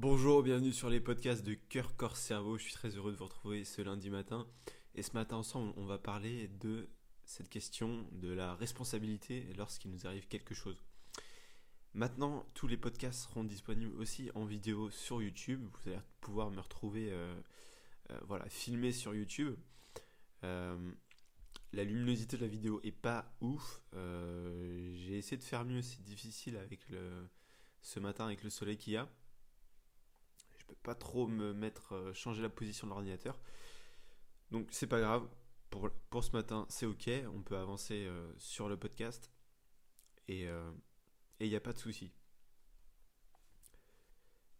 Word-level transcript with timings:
Bonjour, 0.00 0.44
bienvenue 0.44 0.72
sur 0.72 0.88
les 0.90 1.00
podcasts 1.00 1.44
de 1.44 1.54
Cœur, 1.54 1.96
Corps, 1.96 2.16
Cerveau. 2.16 2.56
Je 2.56 2.62
suis 2.62 2.72
très 2.72 2.90
heureux 2.90 3.10
de 3.10 3.16
vous 3.16 3.24
retrouver 3.24 3.64
ce 3.64 3.82
lundi 3.82 4.10
matin. 4.10 4.46
Et 4.94 5.02
ce 5.02 5.12
matin 5.14 5.38
ensemble, 5.38 5.72
on 5.76 5.86
va 5.86 5.98
parler 5.98 6.46
de 6.60 6.88
cette 7.24 7.48
question 7.48 8.06
de 8.12 8.32
la 8.32 8.54
responsabilité 8.54 9.52
lorsqu'il 9.56 9.90
nous 9.90 10.06
arrive 10.06 10.28
quelque 10.28 10.54
chose. 10.54 10.80
Maintenant, 11.94 12.46
tous 12.54 12.68
les 12.68 12.76
podcasts 12.76 13.24
seront 13.24 13.42
disponibles 13.42 13.92
aussi 13.96 14.30
en 14.36 14.44
vidéo 14.44 14.88
sur 14.88 15.20
YouTube. 15.20 15.64
Vous 15.64 15.90
allez 15.90 15.98
pouvoir 16.20 16.52
me 16.52 16.60
retrouver 16.60 17.10
euh, 17.10 17.34
euh, 18.10 18.20
voilà, 18.28 18.48
filmé 18.48 18.92
sur 18.92 19.16
YouTube. 19.16 19.56
Euh, 20.44 20.92
la 21.72 21.82
luminosité 21.82 22.36
de 22.36 22.42
la 22.42 22.48
vidéo 22.48 22.80
est 22.84 22.92
pas 22.92 23.34
ouf. 23.40 23.82
J'ai 23.92 25.18
essayé 25.18 25.38
de 25.38 25.42
faire 25.42 25.64
mieux, 25.64 25.82
c'est 25.82 26.04
difficile 26.04 26.56
avec 26.56 26.86
ce 27.82 27.98
matin 27.98 28.26
avec 28.26 28.44
le 28.44 28.50
soleil 28.50 28.76
qu'il 28.76 28.92
y 28.92 28.96
a 28.96 29.08
pas 30.82 30.94
trop 30.94 31.26
me 31.26 31.52
mettre, 31.52 31.94
euh, 31.94 32.12
changer 32.14 32.42
la 32.42 32.48
position 32.48 32.86
de 32.86 32.92
l'ordinateur. 32.92 33.40
Donc 34.50 34.68
c'est 34.70 34.86
pas 34.86 35.00
grave. 35.00 35.28
Pour, 35.70 35.90
pour 36.10 36.24
ce 36.24 36.32
matin, 36.32 36.66
c'est 36.68 36.86
ok. 36.86 37.10
On 37.34 37.42
peut 37.42 37.56
avancer 37.56 38.06
euh, 38.06 38.32
sur 38.38 38.68
le 38.68 38.76
podcast. 38.76 39.30
Et 40.28 40.42
il 40.42 40.48
euh, 40.48 40.70
n'y 41.40 41.56
a 41.56 41.60
pas 41.60 41.72
de 41.72 41.78
souci. 41.78 42.10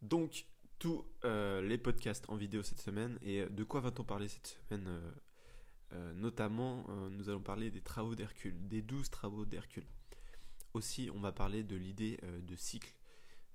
Donc, 0.00 0.46
tous 0.78 1.04
les 1.24 1.76
podcasts 1.76 2.24
en 2.30 2.36
vidéo 2.36 2.62
cette 2.62 2.80
semaine. 2.80 3.18
Et 3.20 3.44
de 3.46 3.64
quoi 3.64 3.80
va-t-on 3.80 4.04
parler 4.04 4.28
cette 4.28 4.46
semaine 4.46 4.88
Notamment, 6.14 6.86
nous 7.10 7.28
allons 7.28 7.42
parler 7.42 7.72
des 7.72 7.80
travaux 7.82 8.14
d'Hercule, 8.14 8.68
des 8.68 8.80
12 8.80 9.10
travaux 9.10 9.44
d'Hercule. 9.44 9.86
Aussi, 10.72 11.10
on 11.12 11.20
va 11.20 11.32
parler 11.32 11.64
de 11.64 11.74
l'idée 11.74 12.20
de 12.22 12.54
cycle 12.54 12.97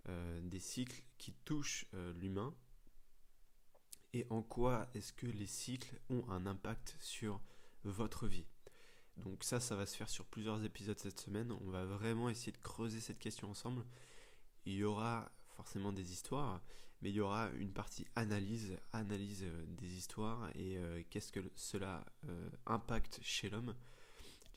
euh, 0.10 0.42
des 0.42 0.60
cycles 0.60 1.02
qui 1.18 1.32
touchent 1.46 1.86
euh, 1.94 2.12
l'humain 2.14 2.54
et 4.12 4.28
en 4.30 4.42
quoi 4.42 4.90
est-ce 4.94 5.14
que 5.14 5.26
les 5.26 5.48
cycles 5.48 5.98
ont 6.10 6.30
un 6.30 6.46
impact 6.46 6.98
sur 7.00 7.40
votre 7.86 8.28
vie? 8.28 8.46
Donc 9.16 9.46
ça, 9.46 9.62
ça 9.62 9.78
va 9.78 9.86
se 9.86 9.96
faire 9.96 10.10
sur 10.10 10.26
plusieurs 10.26 10.62
épisodes 10.66 11.00
cette 11.00 11.22
semaine. 11.22 11.54
On 11.54 11.70
va 11.70 11.86
vraiment 11.86 12.30
essayer 12.30 12.52
de 12.52 12.58
creuser 12.58 13.00
cette 13.00 13.18
question 13.18 13.50
ensemble. 13.50 13.86
Il 14.66 14.74
y 14.74 14.84
aura 14.84 15.32
forcément 15.56 15.94
des 15.94 16.12
histoires, 16.12 16.62
mais 17.02 17.10
il 17.10 17.16
y 17.16 17.22
aura 17.22 17.50
une 17.52 17.72
partie 17.72 18.06
analyse, 18.18 18.78
analyse 18.92 19.44
euh, 19.44 19.66
des 19.68 19.96
histoires 19.96 20.50
et 20.56 20.78
qu'est-ce 21.10 21.32
que 21.32 21.40
cela 21.56 22.04
impacte 22.66 23.20
chez 23.22 23.50
l'homme. 23.50 23.74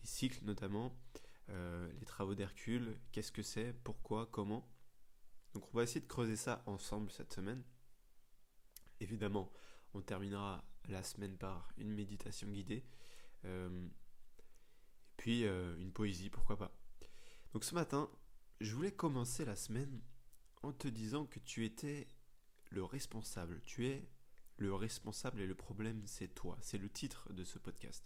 Les 0.00 0.06
cycles 0.06 0.44
notamment, 0.44 0.92
les 1.48 2.04
travaux 2.04 2.34
d'Hercule, 2.34 2.98
qu'est-ce 3.12 3.30
que 3.30 3.42
c'est, 3.42 3.72
pourquoi, 3.84 4.26
comment? 4.26 4.68
Donc 5.56 5.64
on 5.72 5.78
va 5.78 5.84
essayer 5.84 6.02
de 6.02 6.06
creuser 6.06 6.36
ça 6.36 6.62
ensemble 6.66 7.10
cette 7.10 7.32
semaine. 7.32 7.62
Évidemment, 9.00 9.50
on 9.94 10.02
terminera 10.02 10.62
la 10.84 11.02
semaine 11.02 11.38
par 11.38 11.72
une 11.78 11.94
méditation 11.94 12.46
guidée. 12.48 12.84
Euh, 13.46 13.86
et 13.86 15.14
puis 15.16 15.46
euh, 15.46 15.74
une 15.78 15.94
poésie, 15.94 16.28
pourquoi 16.28 16.58
pas. 16.58 16.76
Donc 17.54 17.64
ce 17.64 17.74
matin, 17.74 18.10
je 18.60 18.74
voulais 18.74 18.92
commencer 18.92 19.46
la 19.46 19.56
semaine 19.56 20.02
en 20.62 20.74
te 20.74 20.88
disant 20.88 21.24
que 21.24 21.38
tu 21.38 21.64
étais 21.64 22.06
le 22.68 22.84
responsable. 22.84 23.62
Tu 23.62 23.86
es 23.86 24.06
le 24.58 24.74
responsable 24.74 25.40
et 25.40 25.46
le 25.46 25.54
problème, 25.54 26.02
c'est 26.04 26.34
toi. 26.34 26.58
C'est 26.60 26.76
le 26.76 26.90
titre 26.90 27.32
de 27.32 27.44
ce 27.44 27.58
podcast. 27.58 28.04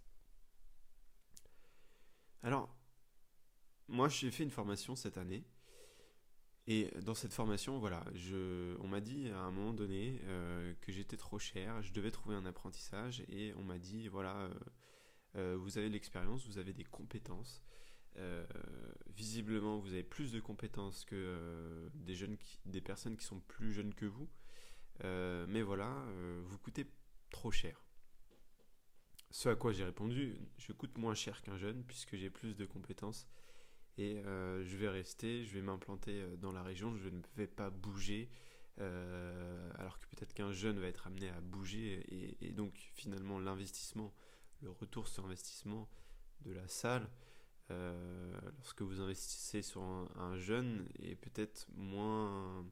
Alors, 2.44 2.72
moi 3.88 4.08
j'ai 4.08 4.30
fait 4.30 4.44
une 4.44 4.52
formation 4.52 4.94
cette 4.94 5.18
année 5.18 5.44
et 6.66 6.90
dans 7.02 7.14
cette 7.14 7.32
formation, 7.32 7.78
voilà, 7.78 8.04
je, 8.14 8.76
on 8.80 8.88
m'a 8.88 9.00
dit 9.00 9.28
à 9.30 9.40
un 9.40 9.50
moment 9.50 9.72
donné 9.72 10.20
euh, 10.24 10.74
que 10.80 10.92
j'étais 10.92 11.16
trop 11.16 11.38
cher, 11.38 11.82
je 11.82 11.92
devais 11.92 12.10
trouver 12.10 12.36
un 12.36 12.44
apprentissage, 12.44 13.24
et 13.28 13.54
on 13.56 13.62
m'a 13.62 13.78
dit, 13.78 14.08
voilà, 14.08 14.36
euh, 14.36 14.54
euh, 15.36 15.56
vous 15.58 15.78
avez 15.78 15.88
de 15.88 15.94
l'expérience, 15.94 16.46
vous 16.46 16.58
avez 16.58 16.72
des 16.72 16.84
compétences. 16.84 17.62
visiblement, 19.16 19.78
vous 19.78 19.92
avez 19.92 20.02
plus 20.02 20.32
de 20.32 20.40
compétences 20.40 21.04
que 21.04 21.90
des, 21.94 22.14
jeunes 22.14 22.36
des 22.66 22.80
personnes 22.80 23.16
qui 23.16 23.24
sont 23.24 23.40
plus 23.40 23.72
jeunes 23.72 23.94
que 23.94 24.06
vous. 24.06 24.28
mais 25.02 25.62
voilà, 25.62 25.90
vous 26.44 26.58
coûtez 26.58 26.86
trop 27.30 27.50
cher. 27.50 27.82
Ce 29.30 29.48
à 29.48 29.54
quoi 29.54 29.72
j'ai 29.72 29.84
répondu, 29.84 30.36
je 30.58 30.72
coûte 30.72 30.98
moins 30.98 31.14
cher 31.14 31.40
qu'un 31.40 31.56
jeune 31.56 31.82
puisque 31.84 32.16
j'ai 32.16 32.30
plus 32.30 32.56
de 32.56 32.66
compétences 32.66 33.26
et 33.98 34.18
euh, 34.24 34.64
je 34.64 34.76
vais 34.76 34.88
rester, 34.88 35.44
je 35.44 35.54
vais 35.54 35.62
m'implanter 35.62 36.20
euh, 36.20 36.36
dans 36.36 36.52
la 36.52 36.62
région, 36.62 36.96
je 36.96 37.08
ne 37.08 37.20
vais 37.36 37.46
pas 37.46 37.70
bouger, 37.70 38.30
euh, 38.80 39.70
alors 39.78 40.00
que 40.00 40.06
peut-être 40.08 40.32
qu'un 40.32 40.52
jeune 40.52 40.78
va 40.78 40.86
être 40.86 41.06
amené 41.06 41.28
à 41.30 41.40
bouger, 41.40 42.04
et, 42.40 42.52
donc 42.52 42.72
finalement 42.94 43.38
l'investissement, 43.38 44.14
le 44.62 44.70
retour 44.70 45.08
sur 45.08 45.24
investissement 45.24 45.88
de 46.42 46.52
la 46.52 46.66
salle, 46.68 47.08
lorsque 48.56 48.82
vous 48.82 49.00
investissez 49.00 49.62
sur 49.62 49.80
un, 49.80 50.36
jeune, 50.36 50.88
est 50.98 51.14
peut-être 51.14 51.68
moins, 51.76 52.66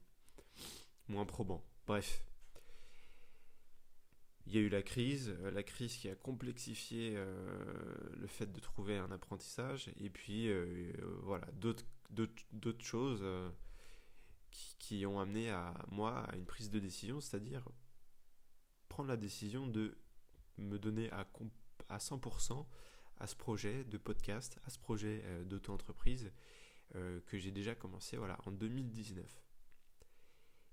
moins 1.07 1.25
probant. 1.25 1.65
Bref, 1.87 2.25
il 4.49 4.55
y 4.55 4.59
a 4.59 4.63
eu 4.63 4.71
la 4.71 4.83
crise, 4.83 5.35
euh, 5.41 5.51
la 5.51 5.63
crise 5.63 5.95
qui 5.97 6.09
a 6.09 6.15
complexifié 6.15 7.13
euh, 7.17 7.35
le 8.17 8.27
fait 8.27 8.51
de 8.51 8.61
trouver 8.61 8.97
un 8.97 9.11
apprentissage, 9.11 9.91
et 10.01 10.09
puis 10.09 10.49
euh, 10.49 10.93
voilà, 11.23 11.47
d'autres 11.53 12.85
choses 12.85 13.23
qui, 14.79 15.05
ont 15.05 15.21
amené 15.21 15.51
à 15.51 15.75
moi 15.91 16.21
à 16.21 16.37
une 16.37 16.47
prise 16.47 16.71
de 16.71 16.79
décision, 16.79 17.21
c'est-à-dire 17.21 17.69
prendre 18.89 19.11
la 19.11 19.19
décision 19.19 19.67
de 19.67 19.99
me 20.57 20.79
donner 20.79 21.11
à, 21.13 21.29
à 21.91 21.99
100% 21.99 22.67
à 23.19 23.27
ce 23.27 23.37
projet 23.37 23.85
de 23.85 23.99
podcast, 23.99 24.59
à 24.65 24.71
ce 24.71 24.79
projet 24.79 25.23
d'auto-entreprise 25.45 26.33
que 26.95 27.39
j'ai 27.39 27.51
déjà 27.51 27.75
commencé 27.75 28.17
voilà, 28.17 28.39
en 28.47 28.53
2019. 28.53 29.48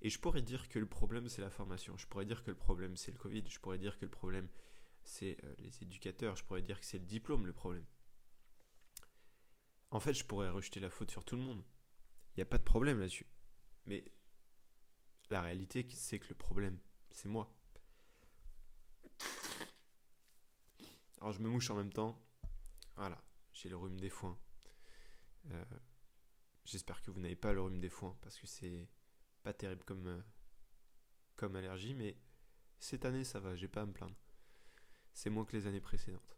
Et 0.06 0.10
je 0.12 0.20
pourrais 0.20 0.44
dire 0.44 0.70
que 0.70 0.78
le 0.78 0.86
problème 0.86 1.28
c'est 1.30 1.42
la 1.42 1.50
formation, 1.50 1.98
je 1.98 2.06
pourrais 2.06 2.28
dire 2.28 2.44
que 2.44 2.52
le 2.52 2.56
problème 2.56 2.96
c'est 2.96 3.12
le 3.12 3.18
Covid, 3.18 3.44
je 3.50 3.60
pourrais 3.60 3.80
dire 3.80 3.98
que 3.98 4.06
le 4.06 4.12
problème 4.12 4.48
c'est 5.04 5.44
euh, 5.44 5.56
les 5.58 5.82
éducateurs, 5.82 6.36
je 6.36 6.44
pourrais 6.44 6.62
dire 6.62 6.80
que 6.80 6.86
c'est 6.86 7.00
le 7.00 7.06
diplôme 7.06 7.48
le 7.48 7.54
problème. 7.54 7.88
En 9.90 10.00
fait, 10.00 10.14
je 10.14 10.24
pourrais 10.24 10.52
rejeter 10.52 10.80
la 10.80 10.92
faute 10.92 11.10
sur 11.10 11.26
tout 11.26 11.36
le 11.36 11.42
monde. 11.42 11.64
Il 12.30 12.40
n'y 12.40 12.44
a 12.44 12.46
pas 12.46 12.60
de 12.60 12.64
problème 12.64 13.00
là-dessus. 13.00 13.26
Mais 13.88 14.06
la 15.32 15.42
réalité, 15.42 15.88
c'est 15.90 16.20
que 16.20 16.30
le 16.30 16.36
problème, 16.36 16.78
c'est 17.10 17.28
moi. 17.28 17.52
Alors 21.20 21.32
je 21.32 21.42
me 21.42 21.50
mouche 21.50 21.72
en 21.72 21.76
même 21.76 21.92
temps. 21.92 22.24
Voilà, 22.96 23.24
j'ai 23.54 23.70
le 23.70 23.76
rhume 23.76 24.00
des 24.00 24.12
foins. 24.12 24.38
Euh, 25.50 25.66
j'espère 26.64 27.02
que 27.02 27.10
vous 27.10 27.20
n'avez 27.20 27.36
pas 27.36 27.54
le 27.54 27.62
rhume 27.62 27.80
des 27.80 27.90
foins 27.90 28.16
parce 28.22 28.38
que 28.38 28.46
c'est 28.46 28.88
pas 29.46 29.54
terrible 29.54 29.84
comme, 29.84 30.08
euh, 30.08 30.22
comme 31.36 31.56
allergie, 31.56 31.94
mais 31.94 32.18
cette 32.80 33.06
année 33.06 33.24
ça 33.24 33.40
va, 33.40 33.56
j'ai 33.56 33.68
pas 33.68 33.84
à 33.84 33.86
me 33.86 33.94
plaindre. 33.94 34.16
C'est 35.14 35.30
moins 35.30 35.46
que 35.46 35.56
les 35.56 35.68
années 35.68 35.80
précédentes. 35.80 36.36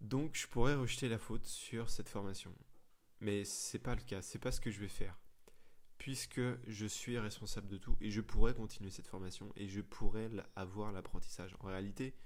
Donc 0.00 0.34
je 0.34 0.48
pourrais 0.48 0.74
rejeter 0.74 1.08
la 1.08 1.18
faute 1.18 1.46
sur 1.46 1.88
cette 1.90 2.08
formation. 2.08 2.52
Mais 3.20 3.44
c'est 3.44 3.78
pas 3.78 3.94
le 3.94 4.02
cas, 4.02 4.20
c'est 4.20 4.40
pas 4.40 4.50
ce 4.50 4.60
que 4.60 4.72
je 4.72 4.80
vais 4.80 4.88
faire. 4.88 5.16
Puisque 5.96 6.42
je 6.66 6.86
suis 6.86 7.20
responsable 7.20 7.68
de 7.68 7.78
tout 7.78 7.96
et 8.00 8.10
je 8.10 8.20
pourrais 8.20 8.52
continuer 8.52 8.90
cette 8.90 9.06
formation 9.06 9.52
et 9.54 9.68
je 9.68 9.80
pourrais 9.80 10.28
avoir 10.56 10.90
l'apprentissage. 10.90 11.54
En 11.60 11.68
réalité, 11.68 12.16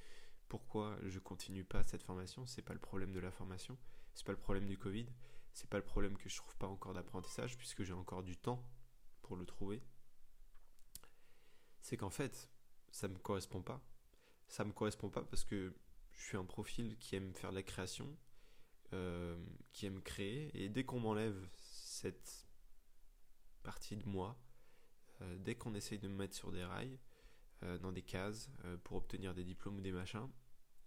pourquoi 0.49 0.99
je 1.05 1.19
continue 1.19 1.65
pas 1.65 1.83
cette 1.83 2.03
formation 2.03 2.47
C'est 2.47 2.63
pas 2.63 2.75
le 2.75 2.81
problème 2.81 3.13
de 3.13 3.21
la 3.21 3.31
formation, 3.31 3.77
c'est 4.15 4.27
pas 4.27 4.33
le 4.33 4.39
problème 4.39 4.67
du 4.67 4.79
Covid, 4.79 5.07
c'est 5.53 5.69
pas 5.69 5.79
le 5.79 5.85
problème 5.85 6.17
que 6.17 6.29
je 6.29 6.37
trouve 6.37 6.57
pas 6.57 6.67
encore 6.67 6.95
d'apprentissage 6.95 7.57
puisque 7.57 7.83
j'ai 7.83 7.93
encore 7.93 8.23
du 8.23 8.37
temps 8.37 8.65
pour 9.23 9.37
le 9.37 9.45
trouver. 9.45 9.83
C'est 11.83 11.97
qu'en 11.97 12.11
fait, 12.11 12.51
ça 12.91 13.09
me 13.09 13.19
correspond 13.19 13.63
pas. 13.63 13.83
Ça 14.49 14.65
me 14.65 14.73
correspond 14.73 15.11
pas 15.11 15.23
parce 15.23 15.45
que 15.45 15.75
je 16.13 16.23
suis 16.23 16.37
un 16.37 16.45
profil 16.45 16.97
qui 16.99 17.17
aime 17.17 17.35
faire 17.35 17.51
de 17.51 17.57
la 17.57 17.63
création, 17.63 18.17
euh, 18.93 19.37
qui 19.73 19.87
aime 19.87 20.03
créer, 20.03 20.51
et 20.55 20.69
dès 20.69 20.85
qu'on 20.85 21.01
m'enlève 21.01 21.49
cette 21.57 22.49
partie 23.63 23.97
de 23.97 24.07
moi, 24.09 24.39
euh, 25.21 25.39
dès 25.39 25.55
qu'on 25.55 25.75
essaye 25.75 25.99
de 25.99 26.09
me 26.09 26.15
mettre 26.15 26.35
sur 26.35 26.51
des 26.51 26.65
rails, 26.65 26.99
euh, 27.63 27.79
dans 27.79 27.93
des 27.93 28.03
cases, 28.03 28.51
pour 28.85 28.97
obtenir 28.97 29.35
des 29.35 29.45
diplômes 29.45 29.77
ou 29.77 29.81
des 29.81 29.93
machins, 29.93 30.29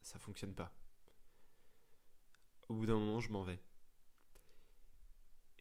ça 0.02 0.20
fonctionne 0.20 0.54
pas. 0.54 0.74
Au 2.70 2.74
bout 2.74 2.86
d'un 2.86 2.98
moment, 2.98 3.20
je 3.20 3.32
m'en 3.32 3.44
vais. 3.44 3.62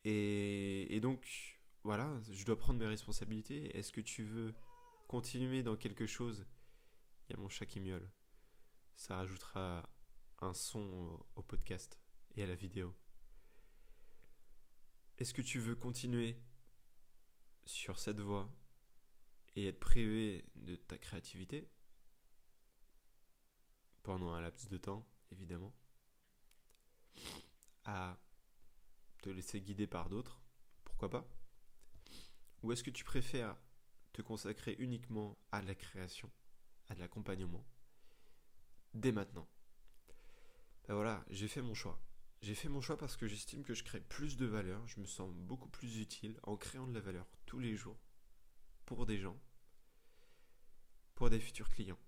Et, 0.04 0.98
donc, 1.00 1.60
voilà, 1.82 2.18
je 2.30 2.44
dois 2.44 2.56
prendre 2.56 2.78
mes 2.78 2.86
responsabilités. 2.86 3.76
Est-ce 3.76 3.92
que 3.92 4.00
tu 4.00 4.24
veux 4.24 4.54
continuer 5.08 5.62
dans 5.62 5.76
quelque 5.76 6.06
chose? 6.06 6.46
Il 7.28 7.32
y 7.32 7.38
a 7.38 7.38
mon 7.40 7.48
chat 7.48 7.66
qui 7.66 7.80
miaule. 7.80 8.10
Ça 8.96 9.16
rajoutera 9.16 9.88
un 10.40 10.54
son 10.54 11.18
au, 11.36 11.42
podcast 11.42 11.98
et 12.34 12.42
à 12.42 12.46
la 12.46 12.54
vidéo. 12.54 12.94
Est-ce 15.18 15.34
que 15.34 15.42
tu 15.42 15.58
veux 15.58 15.74
continuer 15.74 16.32
sur 16.32 16.50
sur 17.66 17.98
cette 18.00 18.18
voie 18.18 18.50
et 19.54 19.68
être 19.68 19.78
privé 19.78 20.44
de 20.56 20.74
ta 20.74 20.98
créativité? 20.98 21.70
Pendant 24.02 24.32
un 24.32 24.40
laps 24.40 24.68
de 24.68 24.78
temps, 24.78 25.06
évidemment, 25.30 25.74
à 27.84 28.18
te 29.22 29.30
laisser 29.30 29.60
guider 29.60 29.86
par 29.86 30.08
d'autres, 30.08 30.40
pourquoi 30.84 31.10
pas? 31.10 31.28
Ou 32.62 32.72
est-ce 32.72 32.84
que 32.84 32.90
tu 32.90 33.04
préfères 33.04 33.56
te 34.12 34.22
consacrer 34.22 34.76
uniquement 34.78 35.38
à 35.52 35.62
la 35.62 35.74
création, 35.74 36.30
à 36.88 36.94
de 36.94 37.00
l'accompagnement, 37.00 37.64
dès 38.94 39.12
maintenant? 39.12 39.48
Ben 40.88 40.94
voilà, 40.94 41.24
j'ai 41.30 41.48
fait 41.48 41.62
mon 41.62 41.74
choix. 41.74 42.00
J'ai 42.42 42.54
fait 42.54 42.68
mon 42.68 42.80
choix 42.80 42.96
parce 42.96 43.16
que 43.16 43.26
j'estime 43.26 43.62
que 43.62 43.74
je 43.74 43.84
crée 43.84 44.00
plus 44.00 44.36
de 44.36 44.46
valeur, 44.46 44.86
je 44.86 44.98
me 44.98 45.06
sens 45.06 45.30
beaucoup 45.34 45.68
plus 45.68 45.98
utile 45.98 46.40
en 46.42 46.56
créant 46.56 46.86
de 46.86 46.94
la 46.94 47.00
valeur 47.00 47.26
tous 47.44 47.58
les 47.58 47.76
jours 47.76 48.00
pour 48.86 49.04
des 49.04 49.18
gens, 49.18 49.38
pour 51.14 51.28
des 51.28 51.38
futurs 51.38 51.68
clients. 51.68 51.98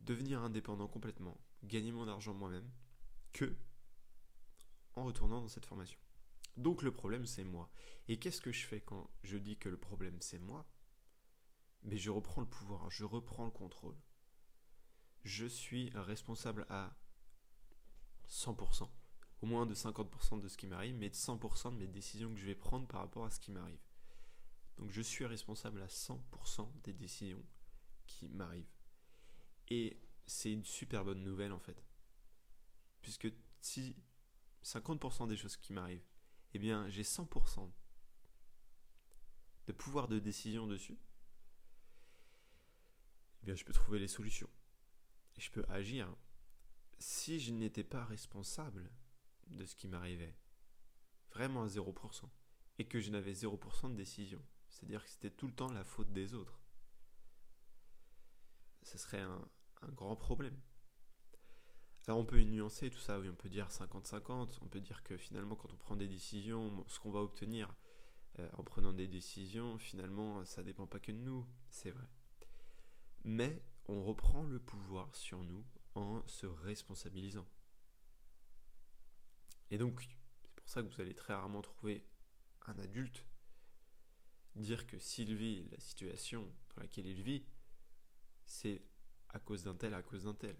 Devenir 0.00 0.42
indépendant 0.42 0.88
complètement, 0.88 1.38
gagner 1.64 1.92
mon 1.92 2.08
argent 2.08 2.34
moi-même, 2.34 2.70
que 3.32 3.56
en 4.94 5.04
retournant 5.04 5.40
dans 5.40 5.48
cette 5.48 5.66
formation. 5.66 5.98
Donc 6.56 6.82
le 6.82 6.92
problème 6.92 7.26
c'est 7.26 7.44
moi. 7.44 7.70
Et 8.08 8.18
qu'est-ce 8.18 8.40
que 8.40 8.52
je 8.52 8.66
fais 8.66 8.80
quand 8.80 9.10
je 9.22 9.36
dis 9.36 9.56
que 9.56 9.68
le 9.68 9.76
problème 9.76 10.16
c'est 10.20 10.38
moi? 10.38 10.66
Mais 11.82 11.96
je 11.96 12.10
reprends 12.10 12.40
le 12.40 12.48
pouvoir, 12.48 12.90
je 12.90 13.04
reprends 13.04 13.44
le 13.44 13.50
contrôle. 13.50 13.96
Je 15.24 15.46
suis 15.46 15.90
responsable 15.94 16.66
à 16.68 16.96
100% 18.28 18.88
au 19.40 19.46
moins 19.46 19.66
de 19.66 19.74
50% 19.74 20.40
de 20.40 20.48
ce 20.48 20.56
qui 20.56 20.66
m'arrive, 20.66 20.96
mais 20.96 21.10
de 21.10 21.14
100% 21.14 21.72
de 21.72 21.78
mes 21.78 21.86
décisions 21.86 22.32
que 22.32 22.40
je 22.40 22.46
vais 22.46 22.54
prendre 22.54 22.86
par 22.86 23.00
rapport 23.00 23.24
à 23.24 23.30
ce 23.30 23.38
qui 23.38 23.52
m'arrive. 23.52 23.80
Donc 24.78 24.90
je 24.90 25.02
suis 25.02 25.26
responsable 25.26 25.82
à 25.82 25.86
100% 25.86 26.68
des 26.82 26.92
décisions 26.92 27.44
qui 28.06 28.28
m'arrivent. 28.28 28.77
Et 29.70 30.00
c'est 30.26 30.52
une 30.52 30.64
super 30.64 31.04
bonne 31.04 31.22
nouvelle 31.22 31.52
en 31.52 31.58
fait. 31.58 31.84
Puisque 33.02 33.28
si 33.60 33.96
50% 34.64 35.28
des 35.28 35.36
choses 35.36 35.56
qui 35.56 35.72
m'arrivent, 35.72 36.06
eh 36.54 36.58
bien 36.58 36.88
j'ai 36.88 37.02
100% 37.02 37.70
de 39.66 39.72
pouvoir 39.72 40.08
de 40.08 40.18
décision 40.18 40.66
dessus, 40.66 40.98
eh 43.42 43.46
bien 43.46 43.54
je 43.54 43.64
peux 43.64 43.72
trouver 43.72 43.98
les 43.98 44.08
solutions. 44.08 44.50
Je 45.38 45.50
peux 45.50 45.64
agir. 45.68 46.12
Si 46.98 47.38
je 47.38 47.52
n'étais 47.52 47.84
pas 47.84 48.04
responsable 48.04 48.90
de 49.46 49.64
ce 49.64 49.76
qui 49.76 49.88
m'arrivait. 49.88 50.36
Vraiment 51.30 51.62
à 51.62 51.66
0%. 51.66 52.28
Et 52.78 52.86
que 52.86 53.00
je 53.00 53.10
n'avais 53.10 53.32
0% 53.32 53.90
de 53.90 53.96
décision. 53.96 54.44
C'est-à-dire 54.68 55.04
que 55.04 55.10
c'était 55.10 55.30
tout 55.30 55.46
le 55.46 55.54
temps 55.54 55.72
la 55.72 55.84
faute 55.84 56.12
des 56.12 56.34
autres. 56.34 56.60
Ce 58.82 58.98
serait 58.98 59.20
un, 59.20 59.48
grand 59.94 60.16
problème. 60.16 60.58
Alors 62.06 62.20
on 62.20 62.24
peut 62.24 62.40
nuancer 62.40 62.90
tout 62.90 62.98
ça, 62.98 63.20
oui, 63.20 63.28
on 63.28 63.34
peut 63.34 63.50
dire 63.50 63.68
50-50, 63.68 64.58
on 64.62 64.68
peut 64.68 64.80
dire 64.80 65.02
que 65.02 65.16
finalement 65.16 65.56
quand 65.56 65.72
on 65.72 65.76
prend 65.76 65.96
des 65.96 66.08
décisions, 66.08 66.84
ce 66.86 66.98
qu'on 67.00 67.10
va 67.10 67.20
obtenir 67.20 67.74
euh, 68.38 68.48
en 68.56 68.62
prenant 68.62 68.92
des 68.92 69.06
décisions, 69.06 69.76
finalement 69.78 70.44
ça 70.44 70.62
dépend 70.62 70.86
pas 70.86 71.00
que 71.00 71.12
de 71.12 71.18
nous, 71.18 71.46
c'est 71.68 71.90
vrai. 71.90 72.08
Mais 73.24 73.62
on 73.88 74.02
reprend 74.04 74.44
le 74.44 74.58
pouvoir 74.58 75.14
sur 75.14 75.42
nous 75.44 75.64
en 75.94 76.26
se 76.26 76.46
responsabilisant. 76.46 77.46
Et 79.70 79.76
donc, 79.76 80.00
c'est 80.00 80.54
pour 80.54 80.68
ça 80.68 80.82
que 80.82 80.88
vous 80.88 81.00
allez 81.00 81.14
très 81.14 81.34
rarement 81.34 81.60
trouver 81.60 82.06
un 82.66 82.78
adulte 82.78 83.24
dire 84.54 84.86
que 84.86 84.98
s'il 84.98 85.34
vit 85.34 85.68
la 85.70 85.80
situation 85.80 86.42
dans 86.74 86.82
laquelle 86.82 87.06
il 87.06 87.22
vit, 87.22 87.44
c'est 88.44 88.82
à 89.30 89.38
cause 89.38 89.64
d'un 89.64 89.74
tel, 89.74 89.94
à 89.94 90.02
cause 90.02 90.24
d'un 90.24 90.34
tel. 90.34 90.56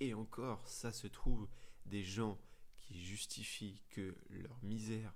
Et 0.00 0.14
encore, 0.14 0.66
ça 0.66 0.92
se 0.92 1.06
trouve 1.06 1.48
des 1.86 2.02
gens 2.02 2.38
qui 2.78 3.00
justifient 3.00 3.82
que 3.90 4.16
leur 4.30 4.62
misère, 4.62 5.14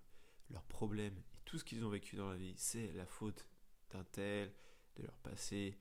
leurs 0.50 0.64
problèmes 0.64 1.18
et 1.34 1.38
tout 1.44 1.58
ce 1.58 1.64
qu'ils 1.64 1.84
ont 1.84 1.90
vécu 1.90 2.16
dans 2.16 2.30
la 2.30 2.36
vie, 2.36 2.54
c'est 2.56 2.92
la 2.92 3.06
faute 3.06 3.46
d'un 3.90 4.04
tel, 4.04 4.52
de 4.96 5.02
leur 5.02 5.18
passé, 5.18 5.78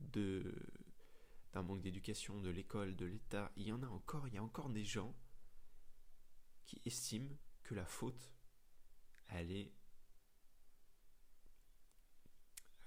de 0.00 0.54
d'un 1.52 1.62
manque 1.62 1.82
d'éducation, 1.82 2.40
de 2.40 2.48
l'école, 2.48 2.94
de 2.94 3.06
l'État. 3.06 3.50
Il 3.56 3.66
y 3.66 3.72
en 3.72 3.82
a 3.82 3.88
encore, 3.88 4.28
il 4.28 4.34
y 4.34 4.38
a 4.38 4.42
encore 4.42 4.70
des 4.70 4.84
gens 4.84 5.14
qui 6.64 6.80
estiment 6.84 7.36
que 7.64 7.74
la 7.74 7.84
faute, 7.84 8.32
elle 9.28 9.50
est, 9.50 9.72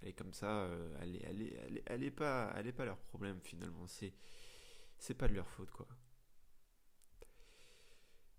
est 0.08 0.14
comme 0.14 0.34
ça, 0.34 0.64
euh, 0.64 0.98
elle, 1.02 1.16
est, 1.16 1.24
elle, 1.24 1.42
est, 1.42 1.84
elle, 1.86 2.12
pas, 2.12 2.54
pas 2.76 2.86
leur 2.86 3.00
problème 3.00 3.40
finalement. 3.42 3.88
C'est, 3.88 4.14
c'est 4.98 5.14
pas 5.14 5.28
de 5.28 5.34
leur 5.34 5.50
faute 5.50 5.72
quoi. 5.72 5.88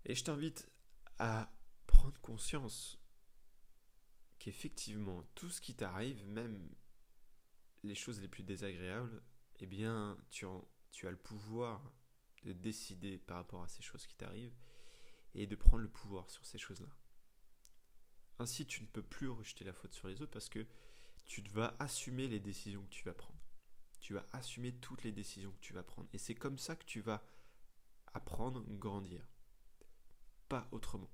Et 0.05 0.15
je 0.15 0.23
t'invite 0.23 0.69
à 1.17 1.51
prendre 1.87 2.19
conscience 2.21 2.99
qu'effectivement 4.39 5.23
tout 5.33 5.49
ce 5.49 5.61
qui 5.61 5.75
t'arrive, 5.75 6.25
même 6.27 6.69
les 7.83 7.95
choses 7.95 8.21
les 8.21 8.27
plus 8.27 8.43
désagréables, 8.43 9.21
eh 9.59 9.65
bien 9.65 10.17
tu 10.29 10.45
as 10.45 11.11
le 11.11 11.17
pouvoir 11.17 11.91
de 12.43 12.53
décider 12.53 13.17
par 13.17 13.37
rapport 13.37 13.63
à 13.63 13.67
ces 13.67 13.81
choses 13.81 14.05
qui 14.05 14.15
t'arrivent 14.15 14.55
et 15.33 15.47
de 15.47 15.55
prendre 15.55 15.83
le 15.83 15.89
pouvoir 15.89 16.29
sur 16.29 16.45
ces 16.45 16.57
choses-là. 16.57 16.89
Ainsi, 18.39 18.65
tu 18.65 18.81
ne 18.81 18.87
peux 18.87 19.03
plus 19.03 19.29
rejeter 19.29 19.63
la 19.63 19.73
faute 19.73 19.93
sur 19.93 20.07
les 20.07 20.21
autres 20.21 20.31
parce 20.31 20.49
que 20.49 20.65
tu 21.25 21.41
vas 21.53 21.75
assumer 21.79 22.27
les 22.27 22.39
décisions 22.39 22.83
que 22.83 22.89
tu 22.89 23.03
vas 23.03 23.13
prendre. 23.13 23.39
Tu 23.99 24.13
vas 24.13 24.25
assumer 24.33 24.71
toutes 24.73 25.03
les 25.03 25.11
décisions 25.11 25.51
que 25.51 25.59
tu 25.59 25.73
vas 25.73 25.83
prendre. 25.83 26.07
Et 26.13 26.17
c'est 26.17 26.35
comme 26.35 26.57
ça 26.57 26.75
que 26.75 26.85
tu 26.85 27.01
vas 27.01 27.23
apprendre, 28.13 28.63
grandir. 28.67 29.27
Pas 30.47 30.67
autrement. 30.71 31.09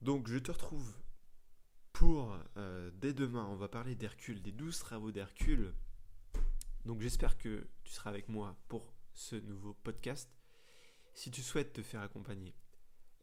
Donc 0.00 0.26
je 0.26 0.38
te 0.38 0.50
retrouve 0.50 0.92
pour 1.92 2.36
euh, 2.56 2.90
dès 2.94 3.12
demain, 3.12 3.46
on 3.46 3.54
va 3.54 3.68
parler 3.68 3.94
d'Hercule, 3.94 4.42
des 4.42 4.50
12 4.50 4.78
travaux 4.80 5.12
d'Hercule. 5.12 5.72
Donc 6.84 7.00
j'espère 7.00 7.38
que 7.38 7.68
tu 7.84 7.92
seras 7.92 8.10
avec 8.10 8.28
moi 8.28 8.56
pour 8.66 8.92
ce 9.12 9.36
nouveau 9.36 9.74
podcast. 9.74 10.28
Si 11.14 11.30
tu 11.30 11.42
souhaites 11.42 11.72
te 11.72 11.82
faire 11.82 12.00
accompagner, 12.00 12.56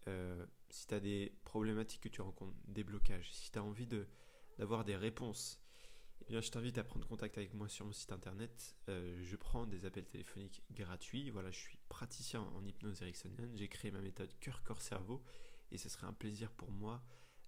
euh, 0.07 0.45
si 0.69 0.87
tu 0.87 0.93
as 0.93 0.99
des 0.99 1.33
problématiques 1.43 2.01
que 2.01 2.09
tu 2.09 2.21
rencontres, 2.21 2.55
des 2.67 2.85
blocages, 2.85 3.29
si 3.33 3.51
tu 3.51 3.59
as 3.59 3.63
envie 3.63 3.87
d'avoir 4.59 4.83
des 4.83 4.97
réponses, 4.97 5.57
eh 6.21 6.25
bien, 6.25 6.41
je 6.41 6.51
t'invite 6.51 6.77
à 6.77 6.83
prendre 6.83 7.07
contact 7.07 7.37
avec 7.37 7.53
moi 7.53 7.69
sur 7.69 7.85
mon 7.85 7.93
site 7.93 8.11
internet. 8.11 8.75
Euh, 8.89 9.17
je 9.23 9.35
prends 9.37 9.65
des 9.65 9.85
appels 9.85 10.05
téléphoniques 10.05 10.61
gratuits. 10.71 11.29
Voilà, 11.31 11.49
je 11.49 11.57
suis 11.57 11.79
praticien 11.87 12.41
en 12.41 12.65
hypnose 12.65 13.01
ericksonienne. 13.01 13.55
J'ai 13.55 13.69
créé 13.69 13.89
ma 13.89 14.01
méthode 14.01 14.31
cœur, 14.39 14.61
corps, 14.63 14.81
cerveau. 14.81 15.23
Et 15.71 15.77
ce 15.77 15.87
serait 15.87 16.07
un 16.07 16.13
plaisir 16.13 16.51
pour 16.51 16.71
moi 16.71 17.01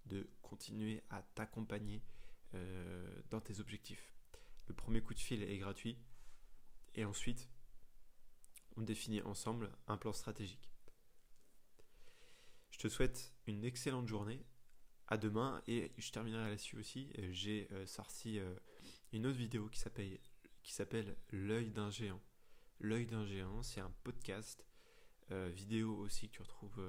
de 0.06 0.28
continuer 0.42 1.04
à 1.10 1.22
t'accompagner 1.22 2.02
euh, 2.56 3.22
dans 3.30 3.42
tes 3.42 3.60
objectifs. 3.60 4.14
Le 4.68 4.74
premier 4.74 5.02
coup 5.02 5.14
de 5.14 5.20
fil 5.20 5.44
est 5.44 5.58
gratuit. 5.58 5.98
Et 6.96 7.04
ensuite, 7.04 7.50
on 8.78 8.82
définit 8.82 9.22
ensemble 9.22 9.70
un 9.88 9.98
plan 9.98 10.14
stratégique. 10.14 10.72
Je 12.72 12.80
te 12.80 12.88
souhaite 12.88 13.36
une 13.48 13.66
excellente 13.66 14.08
journée. 14.08 14.42
À 15.12 15.18
demain 15.18 15.62
et 15.68 15.92
je 15.98 16.10
terminerai 16.10 16.50
là-dessus 16.50 16.78
aussi. 16.78 17.10
Euh, 17.20 17.28
j'ai 17.34 17.68
euh, 17.74 17.86
sorti 17.86 18.40
euh, 18.40 18.56
une 19.12 19.28
autre 19.28 19.38
vidéo 19.38 19.68
qui 19.68 19.78
s'appelle 20.72 21.18
L'œil 21.32 21.70
d'un 21.70 21.90
géant. 21.92 22.22
L'œil 22.80 23.08
d'un 23.08 23.26
géant, 23.26 23.62
c'est 23.62 23.82
un 23.82 23.92
podcast 24.04 24.66
vidéo 25.30 25.96
aussi 25.96 26.28
que 26.28 26.34
tu 26.34 26.42
retrouves 26.42 26.84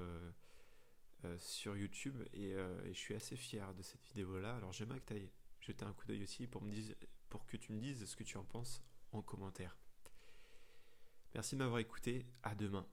sur 1.37 1.77
YouTube 1.77 2.21
et, 2.33 2.53
je 2.87 2.97
suis 2.97 3.13
assez 3.13 3.37
fier 3.37 3.73
de 3.73 3.81
cette 3.81 4.03
vidéo-là. 4.07 4.55
Alors 4.55 4.73
j'aimerais 4.73 4.99
que 4.99 5.05
tu 5.05 5.13
ailles 5.13 5.29
jeter 5.61 5.85
un 5.85 5.93
coup 5.93 6.07
d'œil 6.07 6.23
aussi 6.23 6.47
pour, 6.47 6.61
me 6.61 6.73
pour 7.29 7.45
que 7.45 7.55
tu 7.55 7.71
me 7.71 7.79
dises 7.79 8.03
ce 8.03 8.17
que 8.17 8.23
tu 8.23 8.37
en 8.37 8.43
penses 8.43 8.81
en 9.13 9.21
commentaire. 9.21 9.77
Merci 11.35 11.55
de 11.55 11.59
m'avoir 11.59 11.79
écouté. 11.79 12.25
À 12.41 12.53
demain. 12.53 12.85